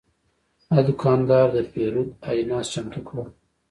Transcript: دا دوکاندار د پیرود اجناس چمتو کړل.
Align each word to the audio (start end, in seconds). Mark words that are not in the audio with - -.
دا 0.71 0.77
دوکاندار 0.87 1.47
د 1.53 1.57
پیرود 1.71 2.09
اجناس 2.29 2.65
چمتو 2.73 2.99
کړل. 3.07 3.27